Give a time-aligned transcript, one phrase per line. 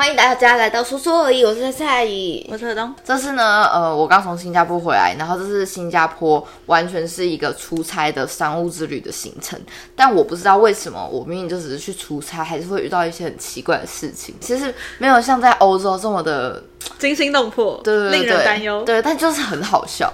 [0.00, 2.94] 欢迎大家来到说说而已，我是蔡怡，我是何东。
[3.04, 9.60] 这次呢，呃，我刚从新加坡回来，然后这是新加坡完全是一个出差的商务之旅的行程，
[9.94, 14.34] 但我不知道为什么，我明明就只是去出差，还是会遇到一些很奇怪的事情。
[14.40, 16.62] 其实没有像在欧洲这么的
[16.98, 18.82] 惊心动魄，对对对，令人担忧。
[18.84, 20.10] 对，但就是很好笑。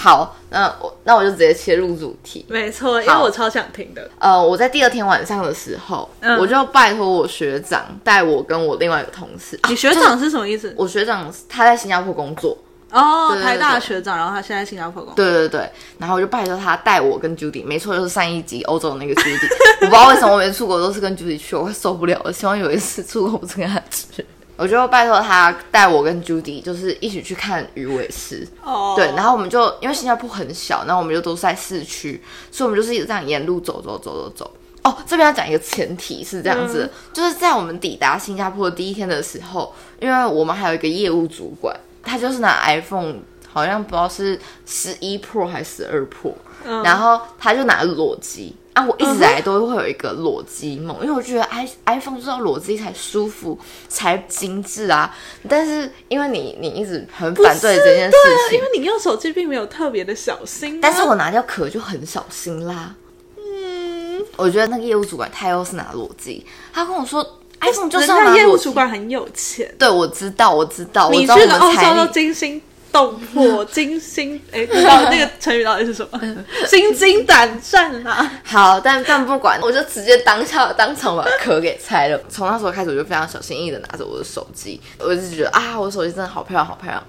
[0.00, 2.46] 好，那我那我就直接切入主题。
[2.48, 4.08] 没错，因为我超想听的。
[4.20, 6.08] 呃，我在第二天晚上的时候，
[6.38, 9.58] 我就拜托我学长带我跟我另外一个同事。
[9.68, 10.72] 你学长是什么意思？
[10.76, 12.56] 我学长他在新加坡工作
[12.92, 15.16] 哦，台大学长，然后他现在新加坡工作。
[15.16, 15.68] 对对对，
[15.98, 19.48] 然后我就拜托他带我跟 Judy，没错，就是上一集欧洲的那个 Judy。
[19.80, 22.32] 我不知道为什么我每次出国都是跟 Judy 去，我快受不了了。
[22.32, 24.24] 希望有一次出国不是跟他去。
[24.58, 28.46] 我就拜托他带我跟 Judy，就是一起去看鱼尾狮。
[28.62, 28.94] 哦。
[28.96, 34.50] 对，然后我们就因为新加坡很小，然后我们就都在市区，所以我们就是一直这样沿路走走走走走。
[34.82, 43.16] 哦，这边要讲一个前提是这样子，就是在我们抵达新加坡的第一天的时候，因为我们还有一个业务主管，他就是拿 iPhone，
[43.48, 46.34] 好像不知道是十一 Pro 还是十二 Pro，
[46.82, 48.56] 然后他就拿裸机。
[48.78, 55.12] 啊，我一直来都会有一个裸机梦，因为我觉得 i iPhone 就是要裸机才舒服，才精致啊。
[55.48, 58.16] 但是因为你你一直很反对这件事
[58.48, 60.80] 情，因为你用手机并没有特别的小心。
[60.80, 62.94] 但是我拿掉壳就很小心啦。
[63.36, 67.26] 嗯，我觉得那个业务主管他又是拿裸机，他跟我说
[67.60, 68.36] iPhone 就是要拿。
[68.36, 72.62] 业务主管很有钱，对我知道，我知道，你去了欧洲都精心。
[72.92, 76.20] 动魄惊心， 哎，知道那个成语到底是什么？
[76.66, 78.30] 心惊胆战啊！
[78.44, 82.20] 好，但但不管，我就直接当下当场把壳给拆了。
[82.28, 87.02] 从那时候开始，我就非常小心翼翼的拿着我的手机，我就觉得啊，我手机真的好漂亮，好漂亮。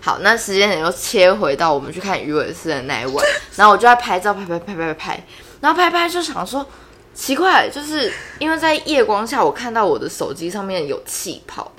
[0.00, 5.24] 好，那时间点又切回到我们去看鱼尾狮的那一晚，然后我就在拍照，拍拍拍拍拍，
[5.60, 6.66] 然后拍拍就想说。
[7.14, 11.70] 奇怪，就是因为在夜光下，我看到我的手机上面有气泡，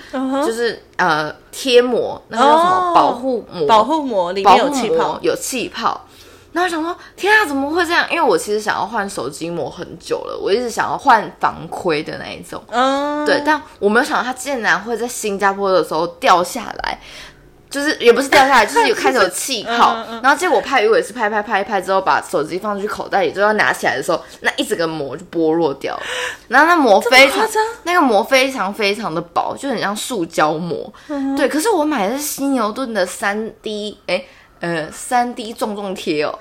[0.46, 3.66] 就是呃贴膜，那个叫什么保护膜？
[3.66, 6.00] 保护膜里面有气泡，有气泡。
[6.52, 8.06] 那我想说，天啊，怎么会这样？
[8.12, 17.00] 因为我其实想要换手机膜很久了，我一直想要换防窥的那一种，嗯，对，但我没有想到它竟然会在新加坡的时候掉下来。
[17.74, 26.02] 就是也不是掉下来，就是有 开始有气泡，然后结果拍鱼尾是拍拍拍拍之后，把手机放进去口袋里，就要拿起来的时候，那一整个膜就剥落掉了。
[26.46, 27.44] 然后那膜非常，
[27.82, 30.92] 那个膜非常非常的薄，就很像塑胶膜。
[31.36, 34.24] 对，可是我买的是犀牛盾的三 D，哎，
[34.60, 36.38] 呃，三 D 重重贴哦。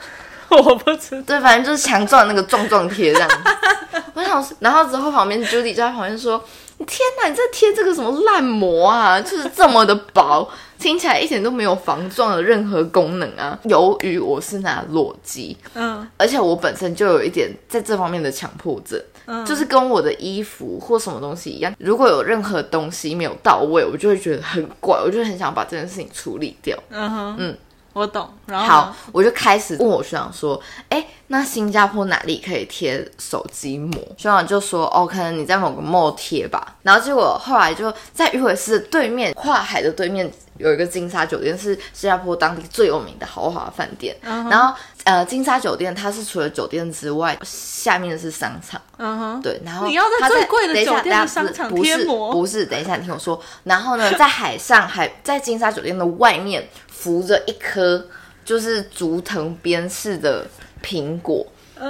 [0.49, 3.29] 我不知对，反正就是强壮那个重重贴这样。
[4.13, 6.43] 我想，然后之后旁边 Judy 就在旁边说。
[6.85, 7.29] 天哪！
[7.29, 9.19] 你这贴这个什么烂膜啊？
[9.19, 10.47] 就是这么的薄，
[10.79, 13.57] 听起来一点都没有防撞的任何功能啊！
[13.63, 26.77] 由于我是拿裸机，嗯，而且我本身就有一点在这方面的强迫症，嗯，就是跟我的衣服或什么东西一样，如果有任何东西没有到位，我就会觉得很怪，我就很想把这件事情处理掉。
[26.89, 27.57] 嗯哼，嗯。
[27.93, 30.59] 我懂，然后好，我就开始问我学长说
[30.89, 44.15] ：“哎，那新加坡哪里可以贴手机膜？”学长就说：“哦，可能你在某个 mall 贴吧。”然后结果后来就在鱼尾狮对面，跨海的对面有一个金沙酒店，是新加坡当地最有名的豪华饭店。
[44.23, 48.81] 然后呃，金沙酒店它是除了酒店之外，下面是商场。
[48.97, 49.61] 嗯哼，对。
[49.65, 52.31] 然后你要在最贵的酒店商场贴膜？
[52.31, 53.41] 不是，等一下，你听我说。
[53.63, 56.69] 然后呢，在海上，海在金沙酒店的外面。
[57.03, 58.07] 扶着一颗
[58.45, 60.47] 就是竹藤编式的
[60.81, 61.45] 苹果，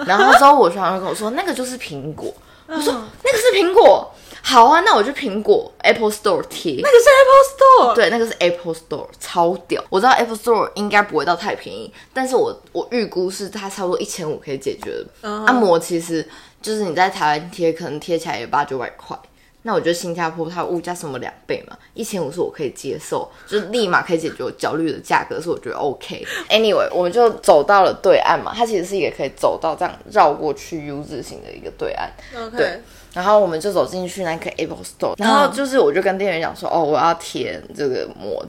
[0.07, 2.33] 然后之后我学长就跟我说那个就是苹果，
[2.65, 2.91] 我说
[3.23, 4.11] 那个是苹果，
[4.45, 9.81] 好啊，那我去苹果 Apple Store 贴，那个是 Apple Store，对，那个是 Apple Store，超屌。
[9.89, 15.29] 我知道 Apple Store 应该不会到太便宜，但是我我预估是它差不多一千五可以解决的。
[15.45, 16.27] 按摩其实
[16.61, 19.17] 就是你在台湾贴，可能贴起来也八九百块。
[19.65, 26.21] 那我觉得新加坡它物价什么两倍嘛，一千五是我可以接受，就是立马可以解决我焦虑的价格，是我觉得 OK。
[26.49, 32.11] Anyway，我们就走到了对岸嘛，它其实是一个可以走到这样绕过去 U 字形的一个对岸。
[32.35, 32.57] OK。
[32.57, 32.81] 对，
[33.13, 38.43] 然后我们就走进去那个 Apple Store，然后就是我就跟店员讲说，哦，我要填这个膜。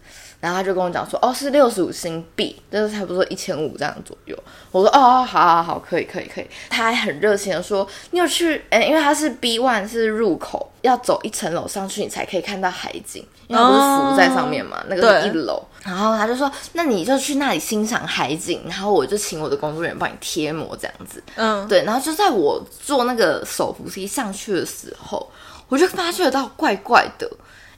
[0.45, 4.37] 然后他就跟我讲说，哦，是六十五新币，就是差不多一千五这样左右。
[4.71, 6.47] 我说，哦，好好好，可以可以可以。
[6.69, 8.63] 他还很热情的说，你有去？
[8.69, 15.63] 哎，因为他是 B one 是入口，要走一层楼上去，你才可以看到海景，因为不是浮在上面嘛，那个是一楼。
[15.83, 21.23] 然后他就说，那你就去那里欣赏海景，然后我就请我的工作人员帮你贴膜这样子。
[21.37, 21.85] 嗯，对。
[21.85, 25.27] 然后就在我坐那个手扶梯上去的时候，
[25.71, 27.31] 我就发觉到怪怪的，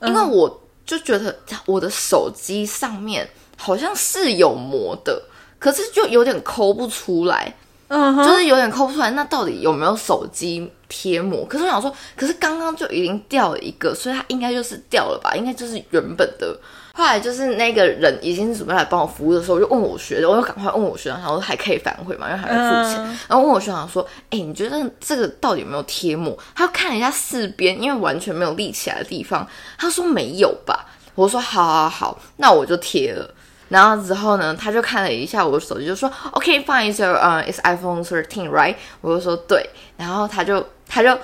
[0.03, 0.63] 因为我。
[0.87, 1.37] 就觉得
[1.67, 5.21] 我的手机上面好像是有膜的，
[5.59, 7.53] 可是就有点抠不出来。
[7.89, 9.11] 嗯哼，就是有点抠不出来。
[9.11, 11.45] 那到底有没有手机贴膜？
[11.47, 15.35] 可是我想说，可是刚刚就已经掉了一个，所以它应该就是掉了吧？
[15.37, 16.59] 应该就是原本的。
[16.97, 23.05] 后来就是那个人已经准备来帮我服务的时候，我就问我学长，我就赶快问我学长，然后还可以反悔嘛，因为还没付钱。
[23.29, 24.03] 然后问我学长说
[24.33, 29.47] ：“哎、你觉得这个到底有没有贴膜？”他就看了一下四边，因为完全没有立起来的地方，
[29.77, 30.87] 他说没有吧。
[31.15, 33.31] 我说好好好，那我就贴了。
[33.69, 38.75] 然后之后呢，他就看了一下我的手机，就说 OK fine, so、uh, it's iPhone 13, right？
[39.03, 39.69] 我就说对。
[39.99, 41.19] 然后他就他就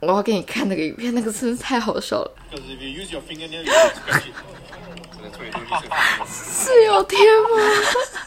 [0.00, 2.30] 我要给你看那个影片，那个真是太好笑了，
[6.28, 7.58] 是有天吗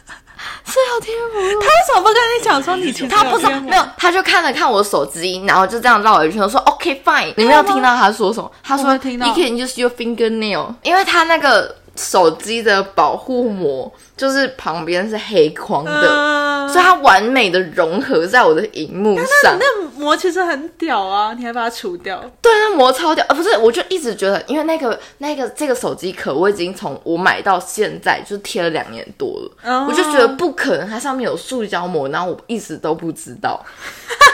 [0.65, 8.51] 是有天吗他为什么不跟你讲说你他不知道没有他就看了看我手机然后就这样绕了一圈说 ok fine 你没有听到他说什么？
[8.63, 8.91] 他说
[9.27, 19.57] you can use your finger nail 因为他那个手机的保护膜就是旁边是黑框的，嗯所以它完美的融合在我的荧幕上。
[19.57, 22.19] 那膜其实很屌啊，你还把它除掉。
[22.41, 33.63] 对，那膜超屌，啊，不是，我就一直觉得，因为那个那个这个手机壳，我已经从我买到现在就是贴了两年多了，哦我就觉得不可能，它上面有塑胶膜，然后我一直都不知道，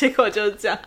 [0.00, 0.78] 结果就是这样，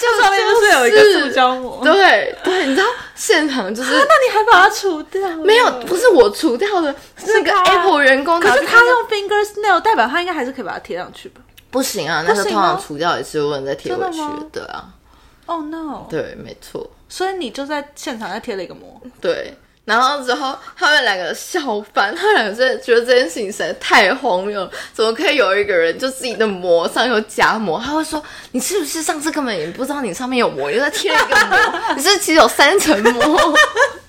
[0.00, 1.80] 就上面就是有一个塑胶膜。
[1.84, 5.28] 对对，你知道现场就是、那你还把它除掉？
[5.36, 11.40] 没有，不是我除掉的，是那个 Apple 员工，可是他用 finger nail，代表他应该还是可以把它贴上去吧
[11.70, 14.88] 不行啊，那个通常除掉一次，不能再贴回去的，对啊
[15.46, 16.06] ，？Oh no！
[16.10, 16.90] 对，没错。
[17.08, 19.00] 所以你就在现场再贴了一个膜。
[19.20, 19.54] 对，
[19.86, 27.80] 然后之后他们两个笑翻，他们两个真的觉得这件事情实在太荒谬了，怎么可以有一个人就自己的膜上有假膜？
[27.82, 33.54] 他会说你是不是上次根本也不知道你上面有膜，又在贴了一个膜，你是是其实有三层膜？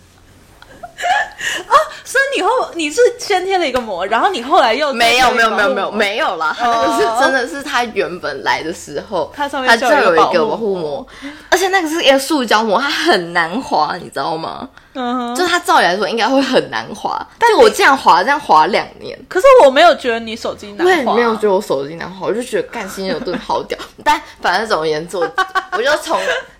[2.03, 11.05] 所以你后你是先贴了一个膜，然后你后来又没有没有没有没有没有啦，他那个是真的是他原本来的时候，它上面他就有一个保护膜，
[11.49, 14.67] 而且那个是一个塑胶膜，它很难滑，你知道吗？
[14.93, 15.35] 嗯哼。
[15.35, 19.17] 就是它照理来说应该会很难滑，但我这样滑这样滑两年。
[19.27, 23.77] 可是我没有觉得你手机难我也滑，没有觉得我手机难滑，我就觉得干新牛顿好屌。
[24.03, 25.29] 但反正总而言之，我
[25.77, 26.17] 我就从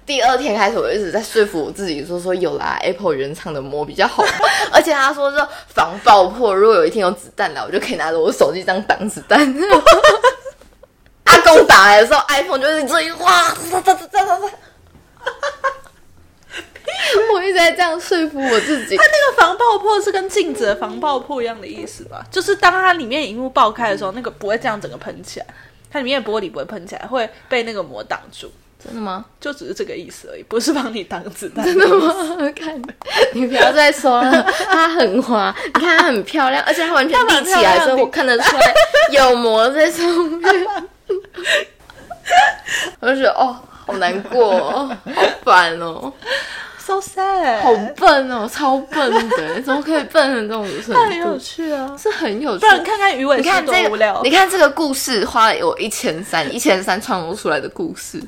[0.07, 4.24] 第二天开始，我一直在说服我自己，说说有啦，Apple 原厂的膜比较好，
[4.71, 9.38] 而且他说是防爆破，如果有一天有子弹来，我就可以拿着我手机这样挡子弹。
[11.25, 14.48] 阿公打来的时候，iPhone 就是这一哇，哒哒哒哒哒哒。
[17.33, 19.04] 我一直在这样说服我自己它。
[19.04, 22.25] 那个防爆破是跟镜子的防爆破一样的意思吧？
[22.31, 25.45] 就是当它里面荧幕爆开的时候，那个不会这样整个喷起来，
[25.92, 28.50] 它里面的玻璃不会喷起来，会被那个膜挡住，
[28.88, 29.25] 真的吗？
[29.39, 31.63] 就只是这个意思而已，不是帮你挡子弹。
[31.63, 32.13] 真的吗？
[32.56, 32.81] 看，
[33.34, 38.62] 你不要再说了，它很滑， 你看它很漂亮，而且它完全立起来，所以我看得出来
[39.12, 40.66] 有膜在上面。
[43.00, 43.56] 我就觉得哦，
[43.86, 46.12] 好难过、哦，好烦哦
[46.78, 51.38] ，So sad，好笨哦，超笨的， 怎么可以笨成这种程那很有？
[51.38, 51.95] 趣啊！
[51.98, 52.66] 是很有趣不。
[52.66, 53.88] 然看看鱼尾狮你看这
[54.24, 54.30] 你。
[54.30, 58.22] 看这个故事花了我一千三，一千三创作出来的故事，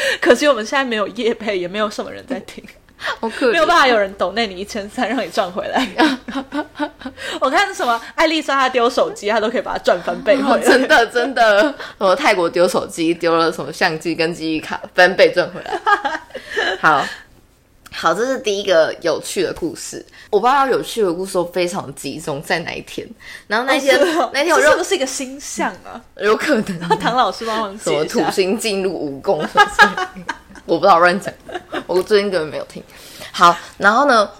[0.20, 2.64] 可惜我们现在没有夜配，也没有什么人在听，
[3.20, 3.50] 好可。
[3.50, 5.86] 没有办法有人抖那你一千三让你赚回来。
[7.40, 10.48] 我看什么艾丽莎她丢手机，她都可以把它赚翻倍回来。
[10.56, 11.62] 哦真的真的，
[11.98, 15.80] 什么泰国丢手机，丢了什么相机跟记忆卡，翻倍赚回来。
[16.80, 17.04] 好。
[18.00, 20.06] 好，这是第一个有趣的故事。
[20.30, 23.04] 我不知道有趣的故事都非常集中在哪一天，
[23.48, 26.00] 然后那天、哦是哦那天我认为是不是一个星象啊？
[26.18, 28.22] 有可能唐老师帮忙什么土。
[28.30, 30.34] 星进入蜈蚣什么之类的，
[30.64, 31.34] 我不知道乱讲，
[31.88, 32.80] 我最近根本没有听。
[33.32, 34.37] 好，然后呢，回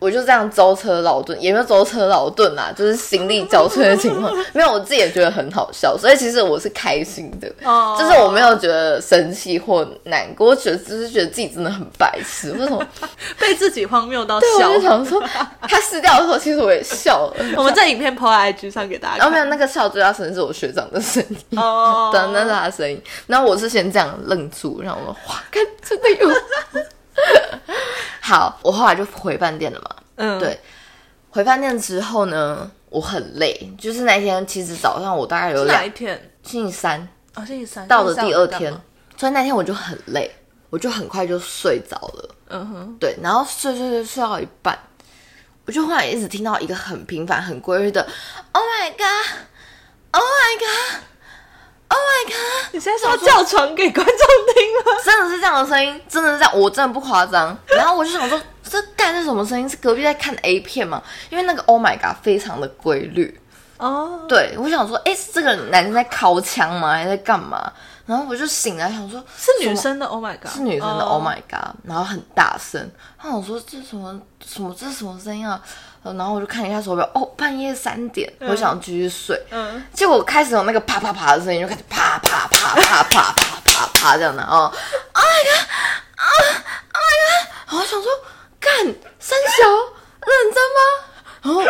[0.00, 12.84] 我就这样舟车劳顿，也没有舟车劳顿啦，就是心力交瘁的情况，没有，我自己也觉得很好笑，所以其实我是开心的， 哦就是我没有觉得生气或难过，我觉得只是觉得自己真的很白痴，为什么？
[13.38, 14.80] 被自己荒谬到对，笑我就。
[14.80, 15.22] 想说，
[15.62, 17.34] 他撕掉的时候，其实我也笑了。
[17.56, 19.18] 我们在影片 po 在 IG 上给大家看。
[19.18, 21.58] 然后没有那个笑最大声是我学长的声音。
[21.58, 23.00] 哦，的那是他的声音。
[23.26, 26.28] 然后我是先这样愣住，然后我说哇，看真的有。
[28.30, 29.96] 好，我后来就回饭店了嘛。
[30.14, 30.60] 嗯，对
[31.30, 36.30] 回饭店之后呢，我很累，就是那天其实早上我大概有两一天？
[36.44, 38.72] 星期三哦，星期三到了第二天
[39.16, 40.30] 所以那天我就很累，
[40.70, 42.34] 我就很快就睡着了。
[42.50, 44.78] 嗯哼，对，然后睡睡睡睡到一半，
[45.66, 48.00] 我就忽然一直听到一个很平凡、很规律的
[48.52, 54.19] “Oh my God”，“Oh my God”，“Oh my God”，你现在是要叫床给观众
[55.04, 57.56] 真的是这样的声音，真的是这样，我真的不夸张。
[57.76, 59.68] 然后我就想说，这干是什么声音？
[59.68, 61.02] 是隔壁在看 A 片吗？
[61.30, 63.40] 因为那个 Oh my God 非常的规律，
[63.78, 66.92] 哦，对我想说，哎、是这个男生在敲枪吗？
[66.92, 67.72] 还是在干嘛？
[68.06, 71.74] 然后我就醒来想说，是女生的，Oh my god，是女生的哦，Oh my god！
[71.84, 72.80] 然后很大声，
[73.22, 75.60] 然后我说这什么什么这是什么声音啊？
[76.02, 79.38] 呃然后我就看一下手表，哦，半夜三点，我想继续睡。
[79.50, 84.70] 嗯，结果开始有那个啪啪啪的声音，就开始啪啪啪啪啪啪啪啪这样的哦
[85.14, 85.68] ，Oh my god！
[86.16, 86.26] 啊
[86.92, 87.78] ，Oh my god！
[87.78, 88.10] 我想说，
[88.58, 88.70] 干
[89.18, 89.62] 三小
[90.26, 90.80] 认真吗？
[91.42, 91.62] 然后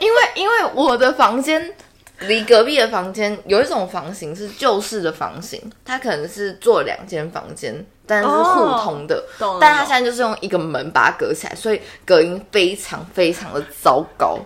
[0.00, 1.72] 因为因为我的房间
[2.20, 14.40] 离隔壁的房间有一种房型是旧式的房型，它可能是做两间房间，但是是互通的，懂了但它现在就是用一个门把它隔起来，所以隔音非常非常的糟糕。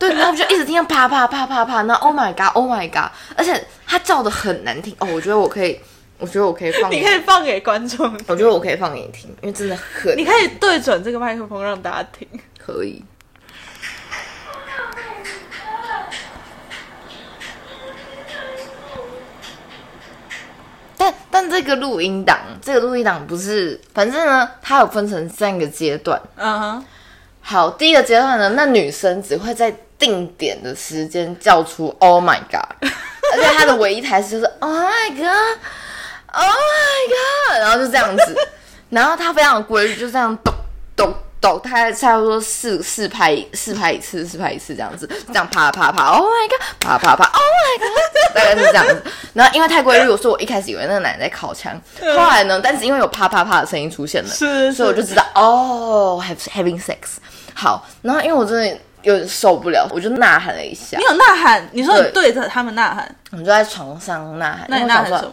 [0.00, 5.08] 对，然后我就一直听到啪啪啪啪啪，那 Oh my God，Oh my God，而且它叫的很难听哦。
[5.12, 5.80] 我觉得我可以，
[6.18, 12.26] 我觉得我可以放，你可以放给观众，我觉得我可以放给你听，因为真的很你可以对准这个麦克风让大家听。
[12.58, 13.04] 可以。
[20.96, 26.20] 但但这个录音档，这个录音档不是，反正呢，它有分成三个阶段。
[26.34, 26.84] 嗯哼，
[27.40, 35.16] 好，第一个阶段呢，那女生只会在定点的时间叫出 “Oh my god”， 而且她的唯一台词就是 “Oh my
[36.32, 38.36] god”，“Oh my god”，然后就这样子，
[38.90, 40.52] 然后他非常规律，就这样咚
[40.96, 49.02] 咚咚，大概差不多四四拍四拍一次，四拍一次这样子，这样啪啪啪，Oh my god，啪啪啪，Oh my god，大概是这样子。
[49.34, 57.18] 然后因为太规律，我说我一开始以为那个男的在烤枪，后来呢，但是因为有啪啪啪的声音出现了，是所以我就知道哦，have having sex。
[57.54, 64.66] 好，然后因为我真的有点受不了，我就呐喊了一下你，有呐喊，你说你对对着他们呐喊，我就在床上呐喊。
[64.68, 65.32] 那你呐喊什么？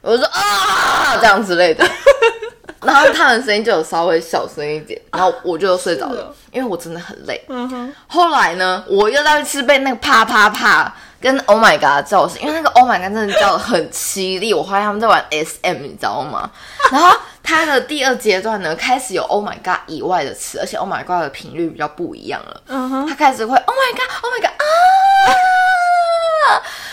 [0.00, 1.84] 我就说啊这样之类的，
[2.82, 7.44] 然后他们声音就有稍微小声一点，然后我就睡着了因为我真的很累。
[7.48, 16.48] 嗯哼，后来呢，我又再次被那个啪啪啪跟 Oh my God 叫醒，因为那个 Oh my God 真的叫的很凄厉，我怀疑他们在玩 SM，你知道吗？
[16.92, 22.60] 然后它的第二阶段呢，开始有 Oh my God 以外的词，而且 Oh my God 的频率比较不一样了。
[22.68, 24.64] 嗯哼，他开始会 Oh my God，Oh my God 啊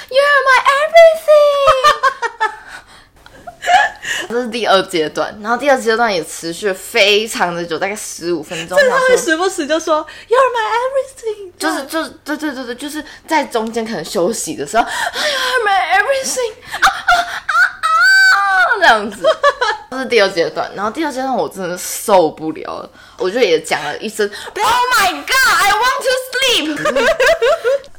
[0.09, 1.94] ，You are my everything。
[4.27, 8.77] 这是第二阶段，然后第二阶段也持续非常的久，大概十五分钟。
[8.77, 17.13] 但是他会时不时就说 You're my everything，就是就是对对对对，就是在中间可能休息的时候 am my everything 啊啊
[17.51, 17.55] 啊
[18.35, 18.37] 啊
[18.79, 19.27] 这样子，
[19.91, 20.71] 这是第二阶段。
[20.75, 24.65] 然后第二阶段我真的受不了了，我就也讲了一声 Oh
[24.97, 27.13] my God, I want to sleep。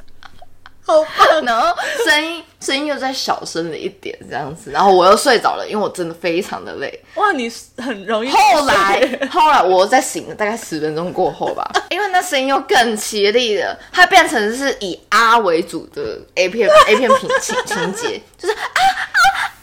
[0.86, 7.00] 好棒，然后声音声音又再小声了一点，这样子，然后我又睡着了，因为我真的非常的累。
[7.14, 18.80] 哇，你很容易后来，后来我再醒了，大概十分钟过后吧， 因为那声音又更凄厉了，它变成是以啊为主的 A 片 A 片情情情节， 就是啊啊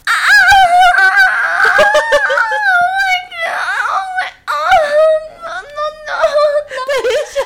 [0.06, 0.12] 啊
[0.96, 1.10] 啊啊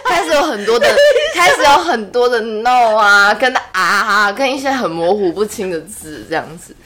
[0.04, 0.88] 开始有很多的，
[1.34, 3.52] 开始有很多的 no 啊，跟
[3.88, 6.76] 啊啊，跟一些很模糊不清的字这样子。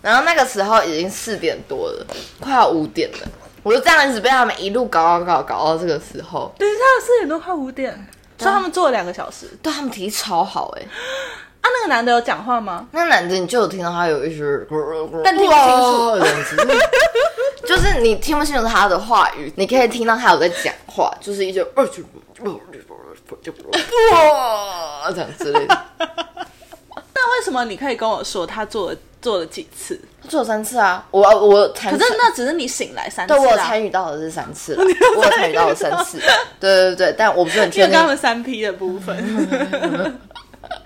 [0.00, 2.06] 然后那个时候已经四点多了，
[2.38, 3.28] 快要五点了，
[3.62, 7.92] 我就这样一直被他们一路搞搞搞搞到这个时候，等一下四点多快五点，
[8.38, 9.46] 所以他们做了两个小时。
[9.62, 10.82] 对他们体力超好哎、
[11.62, 12.86] 啊，那个男的有讲话吗？
[12.92, 14.44] 那个男的你就有听到他有一些，
[15.24, 15.64] 但听不清
[16.44, 16.66] 楚
[17.66, 21.64] 就是你听不清楚他的话语，你可以听到他有在讲话，就是一些
[24.12, 25.84] 哇这样之类的。
[27.16, 29.98] 那为什么你可以跟我说他做了做了几次？
[30.22, 34.84] 他做了三次啊，我我可是那只是你醒来三次对我参与到的是三次了，
[35.16, 36.18] 我有参与到了三次，
[36.60, 38.06] 对对对，但我不是很确定因为他。
[38.06, 39.16] 们三 P 的部分。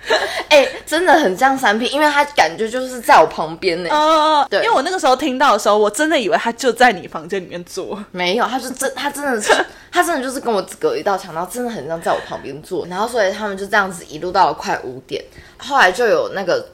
[0.48, 3.90] 哎、真的很像三 P，因为他感觉就是在我旁边呢。
[3.90, 8.02] 哦，对因为我那个时候听到的时候，我真的以为他就在你房间里面坐。
[8.10, 9.52] 没有，他是真，他真的是，
[9.92, 15.22] 他真的就是跟我隔一道墙，然后真的很像在我旁边坐，然后所以他们就这样子一路到了快五点，
[15.58, 16.66] 后来就有那个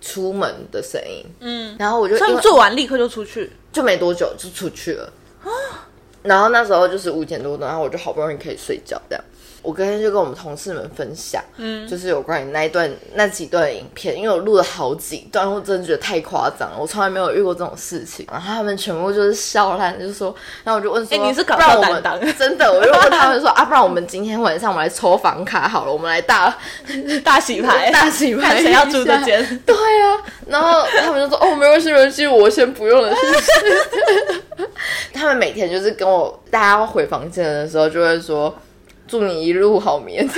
[0.00, 3.50] 出门的声音，嗯，然后我就他们做完立刻就出去。
[3.72, 5.10] 就没多久就出去了，
[6.22, 9.24] 然后那时候就是五点多钟，然后我就好不容易可以睡觉这样。
[9.62, 18.26] 我隔天就跟我们同事们分享，嗯，就是有关于那一段那几段影片，因为我录了好几段，我真的觉得太夸张了，我从来没有遇过这种事情。
[18.30, 26.52] 然后他们全部就是笑烂，就说，然后我就问说，哎你是搞不然我们笑担当真的，我就问他们说 啊，不然我们今天晚上我们来抽房卡好了，我们来大
[27.22, 29.62] 大洗牌， 大洗牌，谁要住这间。
[29.64, 33.14] 对啊，然后他们就说：“哦，没关系，没关系，我先不用了。”
[35.14, 38.52] 他们每天就是跟我大家回房间的时候，就会说
[39.12, 40.26] ：“祝你一路好眠。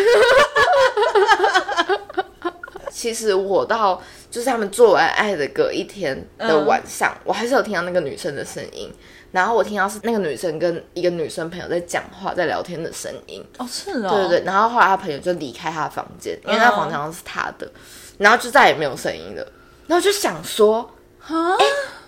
[2.91, 8.91] 其实我到就是他们做完爱的隔一天的晚上，我还是有听到那个女生的声音，
[9.31, 13.45] 然后我听到是那个女生跟一个女生朋友在讲话、在聊天的声音。
[13.59, 17.71] 哦，是哦，对对对，然后后来他朋友就离开他的房间，因为他房间好像是他的，
[18.19, 19.47] 然后就再也没有声音了。
[19.87, 20.91] 然后就想说，
[21.29, 21.55] 啊，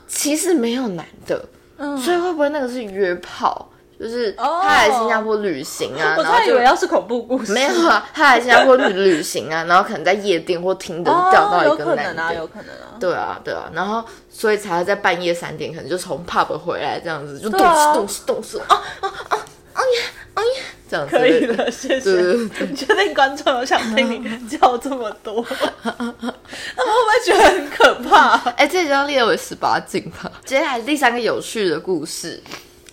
[0.08, 3.70] 其实没有男的，嗯所以会不会那个是约炮？
[3.98, 12.96] 就是哦他来新加坡旅行啊，我差以然后就为要是恐怖故事，没有啊，他来新加坡旅旅行啊，然后可能在夜店或听的哦，钓到一个男的，可能啊，有可能啊。
[12.98, 19.38] 对啊，对啊，然后所以才会在半夜三点，可能就从 pub 回来这样子，就动对啊次动次动次啊啊啊
[19.74, 20.02] 啊呀
[20.34, 22.10] 啊呀，这样子可以的，谢谢。
[22.10, 25.44] 你确定观众有想听你叫这么多？
[25.82, 28.36] 他们会不会觉得很可怕？
[28.56, 30.30] 哎、这就要列为十八禁吧。
[30.44, 32.42] 接下来第三个有趣的故事，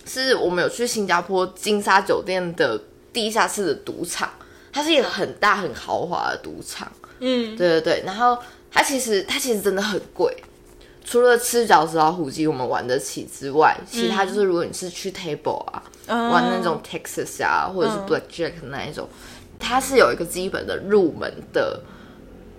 [0.06, 2.80] 是我们有去新加坡金沙酒店的
[3.12, 4.28] 地下室的赌场，
[4.72, 6.90] 它是一个很大很豪华的赌场。
[7.20, 8.38] 嗯，对对对，然后
[8.70, 10.36] 它其实它其实真的很贵，
[11.04, 16.28] 除了吃饺子老虎机我们玩得起之外，其他就是如果你是去 table 啊，嗯。
[16.30, 19.08] 玩那种 Texas 啊，或者是 Blackjack 那一种，
[19.58, 21.80] 它是有一个基本的入门的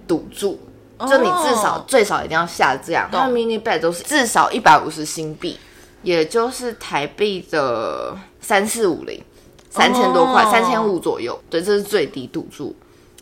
[0.08, 0.60] 赌注。
[0.98, 5.60] 就你至少、哦最少一定要下这样，它的 mini bet 都是至少一百五十新币，
[6.06, 9.22] 也就是台币的三四五零，
[9.70, 11.38] 三千多块，哦三千五左右。
[11.50, 12.74] 对，这是最低赌注，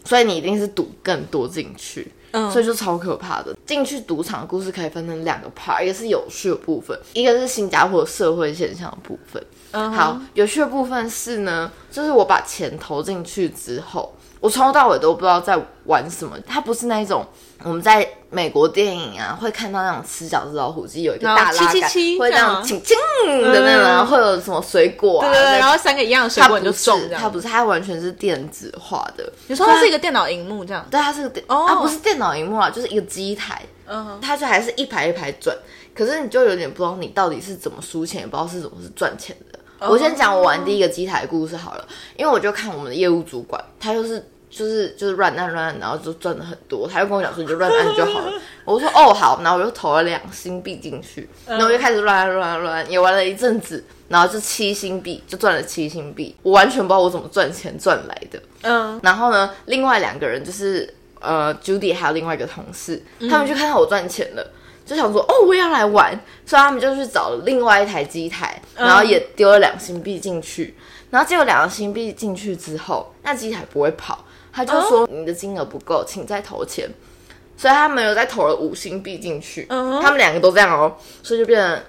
[0.04, 3.56] 所以你一定是赌更多进去，嗯所以就超可怕的。
[3.66, 9.42] 进去赌场的故事可以分成两个 part，一个是有趣的部分，一个是新加坡社会现象的部分。
[9.72, 16.36] 嗯好，有趣的部分是呢，就是我把钱投进去之后，我从头到尾都不知道在玩什么。
[16.48, 17.24] 它不是那一种
[17.64, 22.98] 我们在美国电影啊会看到那种吃饺子老虎机有一个大拉杆，会这这样轻轻
[23.52, 27.00] 的那种，会有什么水果啊，对对对，然后三个一样的水果就是中。
[27.16, 29.32] 它不是，它完全是电子化的。
[29.46, 30.84] 你说它是一个电脑荧幕这样？
[30.90, 35.56] 对，它是个电，哦它不是电脑荧幕啊，就是一个机台，嗯，它就还是一排一排转，
[35.94, 39.53] 可是你就有点不知道你到底是怎么输钱，也不知道是怎么是赚钱的。
[39.90, 41.88] 我先讲我玩第一个机台的故事好了，
[42.18, 48.32] 因为我就看我们的业务主管，他就是就是就是乱按乱按，然后就赚了很多，他就跟我讲说你就乱按就好了。
[48.66, 58.42] 我说哦好，然后我就投了两星币进去，然后我就开始乱按乱按乱按，也玩了一阵子，然后就七星币就赚了七星币，我完全不知道我怎么赚钱赚来的。
[58.62, 64.52] 嗯，然后呢，另外两个人就是呃，Judy 还有另外一个同事，他们就看到我赚钱了，
[64.86, 66.12] 就想说哦，我也要来玩，
[66.46, 70.76] 所以他们就去找了另外一台机台，然后也丢了两星币进去，
[71.10, 76.90] 然后结果两个新币进去之后，那机台不会跑，他就说你的金额不够，请再投钱。
[77.56, 81.82] 所以他们又再投了五星币进去，嗯他们两个都这样哦，所以就变成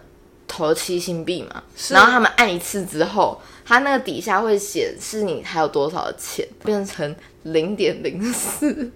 [0.47, 1.63] 投了七星币嘛。
[1.89, 8.93] 然后他们按一次之后，它那个底下会显示你还有多少钱，变成零点零四。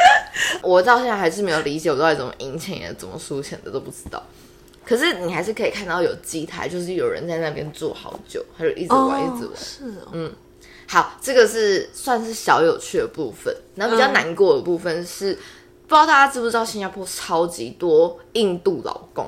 [0.62, 4.22] 我到现在还是没有理解我到底怎么赢钱也怎么输钱的都不知道。
[4.84, 9.56] 可是你还是可以看到有机台，就是有人在那边坐好久，他就一直玩、一直玩。
[9.56, 10.30] 是哦，
[10.86, 13.52] 好，这个是算是小有趣的部分。
[13.74, 19.26] 然后比较嗯难过的部分是，不知道大家知不知道新加坡超级多印度老公。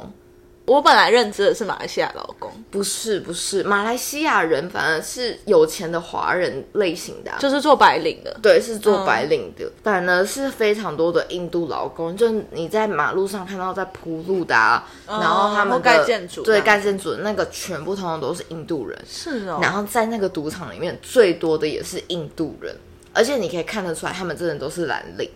[0.68, 8.36] 我本来认知的是马来西亚老公，不是不是，马来西亚人反而是有钱的华人类型的啊、就是做白领的。
[8.42, 19.58] 对，是做白嗯领的，反而是非常多的印度劳工，就你在马路上看到在铺路的、啊，然后他们或的盖建筑对盖建筑的那个全部通通都是印度人，是哦。
[19.62, 22.76] 然后在那个赌场里面最多的也是印度人，
[23.14, 25.30] 而且你可以看得出来，他们真的都是蓝领，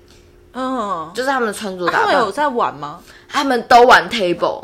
[0.53, 3.01] 嗯，就是他们的穿着打扮，他们有在玩吗？
[3.29, 4.63] 他们都玩 table，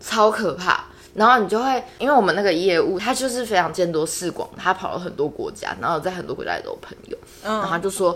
[0.00, 0.84] 超可怕。
[1.14, 7.16] 然后你就会，因为我们那个业务，他就是非常见多识广，他跑了很多国家，然后在很多国家也都有朋友。
[7.42, 8.14] 然后就说，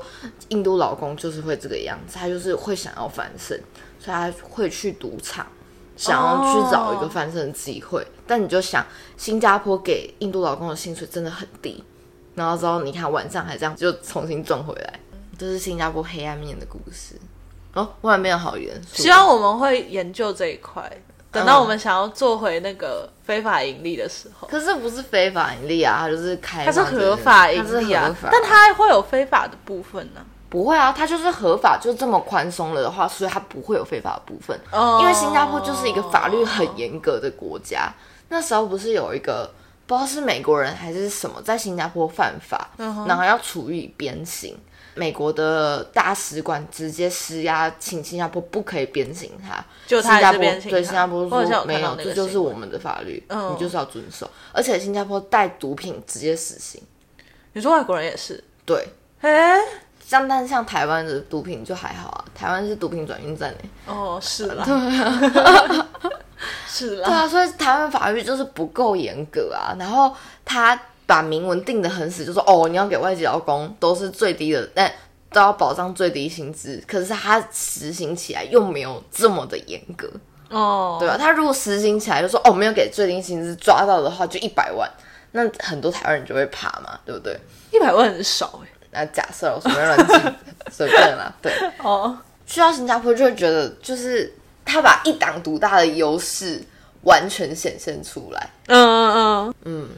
[0.49, 3.59] 印度老公就是会这个样子，他就是会想要翻身，
[3.99, 5.47] 所以他会去赌场，
[5.97, 8.07] 想要去找一个翻身的机会。
[8.27, 8.85] 但你就想，
[9.17, 11.83] 新加坡给印度老公的薪水真的很低，
[12.35, 15.01] 然后之后你看晚上还这样就重新赚回来，
[15.39, 17.15] 这是新加坡黑暗面的故事。
[17.75, 19.03] 哦，外面好严肃。
[19.03, 20.83] 希望我们会研究这一块，
[21.31, 24.49] 等嗯到我们想要做回那个非法盈利的时候。
[24.49, 34.59] 可是不是非法盈利啊，它就是开它是合法盈利啊但它会有非法的部分呢、不会啊，它就是合法，就这么宽松了的话，所以它不会有非法的部分。
[34.73, 37.93] 哦因为新加坡就是一个法律很严格的国家。
[38.29, 39.49] 那时候不是有一个
[39.87, 44.59] 不知道是美国人还是什么，在新加坡犯法，嗯然后要处以鞭刑。
[45.01, 49.65] 美国的大使馆直接施压，请新加坡不可以鞭刑他。
[49.87, 54.29] 就他新加坡对新加坡说没有，这就是我们的法律，嗯你就是要遵守。
[54.53, 56.83] 而且新加坡带毒品直接死刑。
[57.55, 58.45] 你说外国人也是？
[58.67, 58.87] 对，
[59.23, 59.59] 哎，
[60.07, 63.69] 像但是像台湾的毒品就还好啊，台湾是毒品转运站哎。
[63.87, 64.67] 哦，是啦，
[66.69, 69.75] 是对，啊，所以台湾法律就是不够严格啊。
[69.79, 70.79] 然后他
[71.11, 74.89] 把明文定的很死，就说哦，你要给外籍劳工都是最低的，但
[75.33, 76.81] 都要保障最低薪资。
[76.87, 80.09] 可是他实行起来又没有这么的严格，
[80.51, 84.89] 哦，对吧、他如果实行起来就说哦，没有给最低薪资，抓到的话就一百万，
[85.33, 87.37] 那很多台湾人就会怕嘛，对不对？
[87.73, 88.69] 一百万很少哎。
[88.93, 90.15] 那假设我随便乱记，
[90.71, 91.53] 随便啦，对。
[91.83, 94.33] 哦，去到新加坡就会觉得，就是
[94.65, 96.63] 他把一党独大的优势
[97.03, 98.51] 完全显现出来。
[98.67, 99.89] 嗯嗯嗯嗯，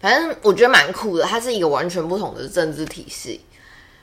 [0.00, 3.44] 反正我觉得蛮酷的，它是一个完全不同的政治体系，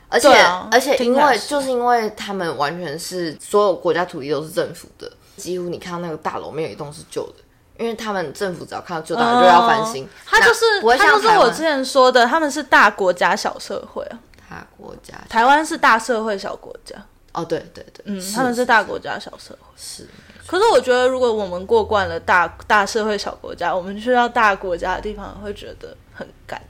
[0.09, 7.43] 而且、啊而且因为就是因为他们完全是所有国家土地都是政府的，几乎你看到那个大楼没有一栋是旧的，
[7.77, 15.13] 因为他们政府只要看到旧大楼就要翻新，那他就是他就是我之前说的，他们是大国家小社会啊，大国家。
[15.29, 16.95] 台湾是大社会小国家，
[17.33, 19.67] 哦，对对对，嗯，他们是大国家小社会。
[19.77, 20.07] 是
[20.47, 26.61] 可是我觉得，如果我们过惯了大大社会小国家，我们去到大国家的地方，会觉得很干。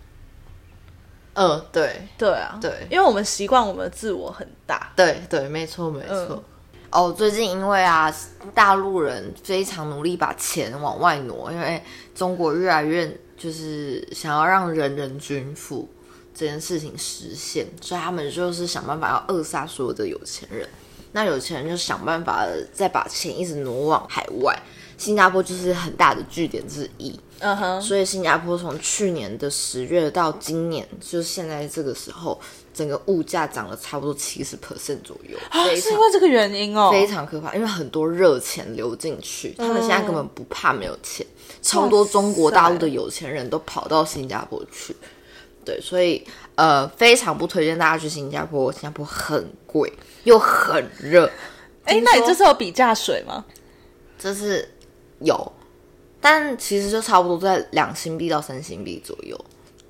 [1.33, 4.93] 嗯，对对啊，对因为我们习惯我们的自我很大。
[4.95, 6.27] 对对，没错没错。
[6.29, 6.43] 嗯
[6.91, 8.09] 哦，最近因为啊，
[8.53, 11.83] 大陆人非常努力把钱往外挪，因为
[12.13, 15.89] 中国越来越就是想要让人人均富
[16.33, 20.65] 这件事情实现，所以他们就是想办法要扼杀所有的有钱人。
[21.15, 24.53] 那有钱人就想办法再把钱一直挪往海外，
[24.97, 27.17] 新加坡就是很大的据点之一。
[27.39, 32.37] 嗯哼，所以新加坡从去年的十月到今年，就是现在这个时候，
[32.73, 36.89] 整个物价涨了差不多七十 percent 左右，啊是因为这个原因哦。
[36.91, 41.25] 非常可怕，因为很多热钱流进去，他们现在根本不怕没有钱，
[41.61, 44.93] 超多中国大陆的有钱人都跑到新加坡去。
[45.63, 46.23] 对，所以
[46.55, 49.91] 呃，非常不推荐大家去新加坡，新加坡很贵
[50.25, 51.31] 又很热。
[51.85, 53.45] 哎，那你这次有比价水吗？
[54.19, 54.67] 这是
[55.19, 55.51] 有，
[56.19, 59.39] 但其实就差不多在两新币到三新币左右，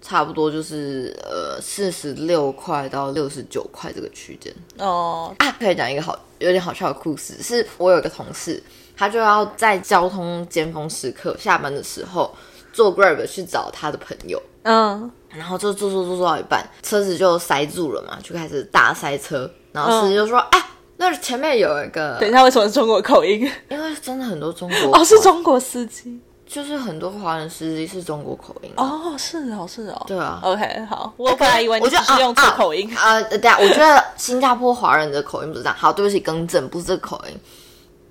[0.01, 4.53] 差不多就是呃四十六块到六十九块这个区间。
[4.77, 8.61] 哦，啊，可以讲一个好有点好笑的故事，是我有一个同事，
[8.97, 12.35] 他就要在交通尖峰时刻下班的时候
[12.73, 20.65] 坐 Grab 去找他的朋友，嗯，然后就坐坐坐坐到一半，车子就塞住了嘛，就开始大塞车，然后司机就说：“哎、
[20.97, 23.49] 那前面有一个，等一下，为什么是中国口音？
[23.69, 26.19] 因为真的很多中国哦，是中国司机。
[26.47, 28.71] 就是很多华人司机是中国口音。
[28.77, 30.03] 哦，是哦，是哦。
[30.05, 32.87] 对啊 OK，好，我本来以为你我觉得只是用错口音。
[32.95, 33.19] 啊。
[33.21, 35.75] 对啊，我觉得新加坡华人的口音不是这样。
[35.75, 37.35] 好，对不起，更正，不是这个口音。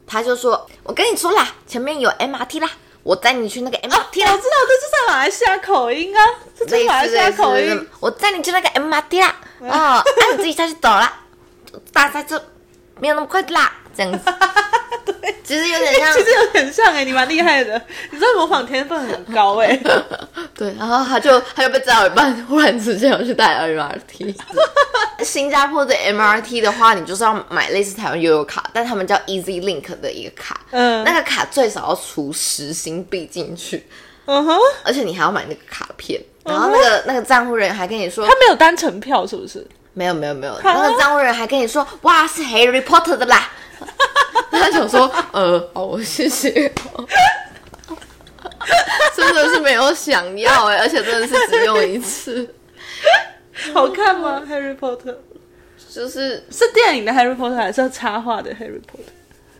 [0.04, 2.68] 他就说：“我跟你说啦，前面有 MRT 啦，
[3.04, 4.10] 我带你去那个 MRT 我。
[4.12, 6.20] 知道，这就是马来西亚口音啊，
[6.58, 7.88] 这就是马来西亚口音。
[8.00, 9.36] 我带你去那个 MRT 啦。
[9.60, 11.20] 哦，啊，你自己下去走啦，
[11.92, 12.40] 大家就
[12.98, 14.18] 没有那么快的啦，这样子。
[15.04, 17.80] 对，其实有点像其实有点像哎、你蛮厉害的，
[18.10, 19.76] 你这模仿天分很高哎、
[20.54, 24.34] 对，然后他就他就被载到一半，忽然之间要去带 MRT。
[25.24, 31.02] 新加坡的 MRT 的话，你就是要买类似台湾悠游卡，但他们叫 Easy Link 的一个卡，嗯。
[31.04, 33.86] 那个卡最少要除十新币进去，
[34.26, 39.66] 嗯哼，而且你还要买那个卡片，然后那个、那个账户人员还跟你说他，没有单程票是不是？
[39.94, 43.50] 没有没有没有，那个账户人员还跟你说，哇，是 Harry Potter 的啦。
[44.50, 46.50] 他想说，呃，哦，谢谢。
[49.16, 52.48] 真的是没有想要哎、而且真的是只用一次。
[53.72, 55.14] 好看吗？Harry Potter
[55.92, 59.12] 就是是电影的 Harry Potter 还是插画的 Harry Potter？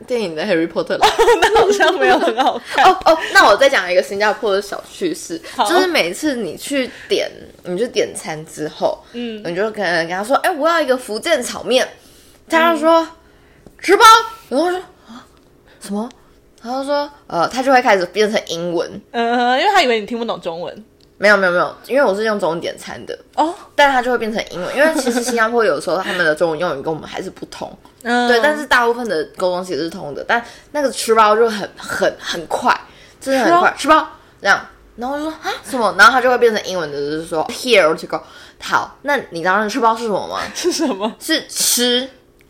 [0.06, 1.06] 电影的《Harry Potter》啦。
[1.40, 2.84] 那好像没有很好看。
[2.84, 7.30] 哦哦，那我再讲一个新加坡的小趣事，就是每次你去点，
[7.64, 11.88] 你去点餐之后，嗯，你就可能跟他说，哎、我要一个福建炒面，
[12.50, 13.06] 他就说、
[13.80, 14.04] 吃包，
[14.54, 15.26] 然后说啊
[15.80, 16.08] 什么？
[16.62, 20.84] 然后说，呃，他就会开始变成英文，嗯，因为他以为你听不懂中文。
[21.16, 27.70] 没有没有没有，因为我是用中文点餐的，哦，但他就会变成英文，因为其实新加坡有时候他们的中文用语跟我们还是不同，
[28.02, 32.78] 嗯，对，但是大部分的沟通其实是通的，但那个吃包就很很很快，
[33.20, 34.06] 真的很快，吃包
[34.40, 38.20] 这样，然后就说啊什么，然后他就会变成英文的，就是说 here to go。
[38.60, 40.40] 好，那你知道那个吃包是什么吗？
[40.54, 41.14] 是什么？
[41.20, 42.08] 是吃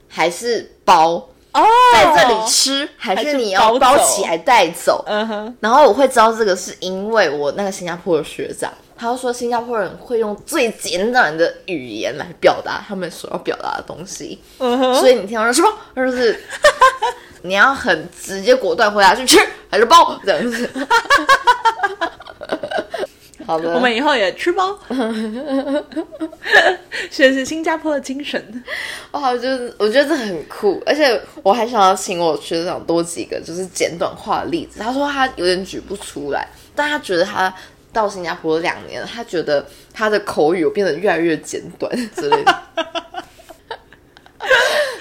[0.09, 1.29] 还是包？
[1.55, 5.05] 哦，在这里吃还还是是你要包起来带走？
[5.07, 14.41] 嗯哼，然后我会知道这个是因为我那个新加坡的学长，他就说新加坡人会用最简短的语言来表达他们所要表达的东西。
[14.59, 16.43] 嗯哼，所以你听到说什么，就是
[17.43, 19.39] 你要很直接果断回答去吃
[19.71, 20.69] 还是包这样子。
[23.47, 24.79] 好的，我们以后也吃包，
[27.11, 28.65] 学习新加坡的精神。
[29.13, 34.81] 哇，就是我觉得这很酷，而且我还想要请我学长多几个就是简短化的例子。
[34.81, 37.55] 他说他有点举不出来，但他觉得他
[37.93, 42.63] 到新加坡两年了，他觉得他的口语有变得越来越简短之类的。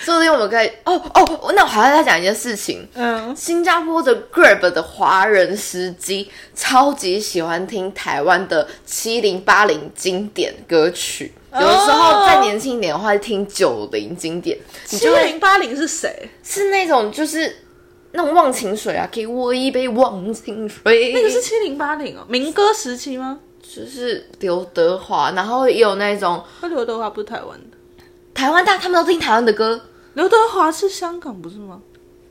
[0.03, 2.87] 说不定我们可以哦哦，那我还要再讲一件事情。
[2.93, 14.57] 嗯，新加坡的 Grab 的华人司机超级喜欢听台湾的七零八零经典歌曲，有的时候再年轻一点的话，会听九零经典，
[14.89, 16.29] 你七零八零是谁？
[16.43, 17.55] 是那种就是
[18.11, 23.39] 那种忘情水啊，给我一杯忘情水，那个是七零八零哦，民歌时期吗？
[23.61, 27.77] 就是刘德华，然后也有那种那刘德华不是台湾的，
[28.33, 29.79] 台湾大，他们都听台湾的歌，
[30.13, 31.79] 刘德华是香港不是吗？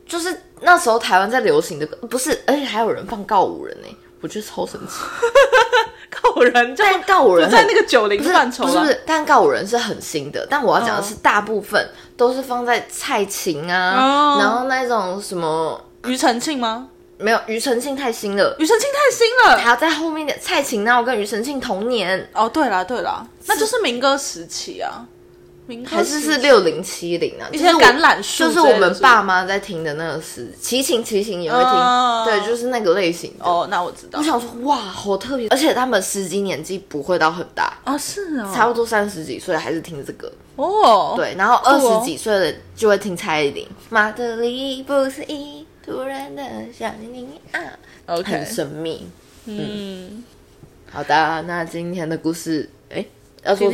[0.07, 3.89] 就是那时候台湾在流行的歌，不是，而且还有人放告五人呢、
[4.21, 4.99] 我觉得超神奇。
[6.23, 16.89] 告五人就但告五人在那个九零范畴是不是，但告五人是很新的，但我要讲的是嗯大部分都是放在蔡琴啊，哦然后那种什么庾澄庆吗？
[17.17, 19.57] 没有庾澄庆太新了，庾澄庆太新了。
[19.57, 25.07] 还要在后面的蔡琴，那我跟庾澄庆同年，哦，对啦对啦，那就是民歌时期啊，
[25.67, 32.25] 民歌还是是六零七零啊，一些就是我橄榄树就是我们爸妈在听的那个时，齐秦齐秦也会听，哦。
[32.27, 33.45] 对，就是那个类型的。
[33.45, 34.19] 哦，那我知道。
[34.19, 40.31] 我想说，哇，好特别，而且他们司机年纪不会到很大，啊，是哦，差不多三十几岁还是听这个。
[40.57, 46.43] 哦，对，然后二十几岁的就会听蔡依林，马德里不思议突然的
[46.77, 49.09] 想你啊，很神秘。
[49.47, 50.23] 嗯，
[50.91, 53.05] 好的，那今天的故事，哎，
[53.45, 53.69] 要做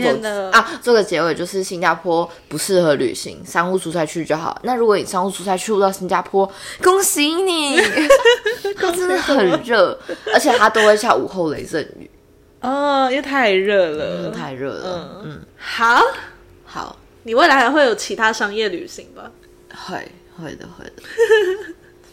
[0.51, 4.59] 啊，做个结尾，就是新加坡不适合旅行，商务出差去就好。
[4.63, 6.51] 那如果你商务出差去不到新加坡，
[6.83, 7.79] 恭喜你，
[8.77, 9.99] 它真的很热，
[10.33, 12.11] 而且它都会下午后雷阵雨，
[12.61, 15.23] 哦，因为太热了，太热了。
[15.25, 16.03] 嗯，好，
[16.65, 19.31] 好，你未来还会有其他商业旅行吧？
[19.87, 21.03] 会会的会的，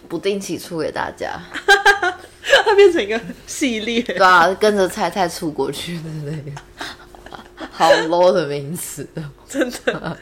[0.09, 1.39] 不定期出给大家。
[2.63, 6.51] 它变成一个系列，对啊，跟着菜菜出国去的那个，
[7.75, 9.23] 好 low 的名词哦。
[9.47, 10.17] 真的。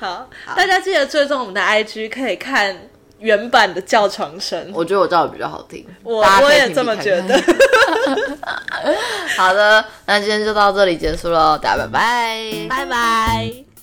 [0.00, 2.76] 好，大家记得追踪我们的 IG，可以看
[3.18, 4.70] 原版的叫床声。
[4.72, 7.40] 我觉得我叫的比较好听，我也这么觉得。
[9.36, 12.66] 好的，那今天就到这里结束喽，大家拜拜。
[12.68, 13.73] 拜拜。